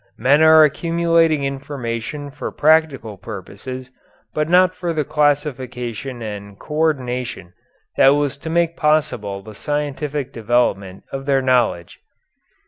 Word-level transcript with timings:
Men 0.17 0.41
are 0.41 0.63
accumulating 0.63 1.43
information 1.43 2.31
for 2.31 2.51
practical 2.51 3.17
purposes 3.19 3.91
but 4.33 4.49
not 4.49 4.73
for 4.73 4.93
the 4.93 5.03
classification 5.05 6.23
and 6.23 6.57
co 6.57 6.73
ordination 6.73 7.53
that 7.97 8.15
was 8.15 8.35
to 8.39 8.49
make 8.49 8.75
possible 8.75 9.43
the 9.43 9.53
scientific 9.53 10.33
development 10.33 11.03
of 11.11 11.27
their 11.27 11.43
knowledge. 11.43 11.99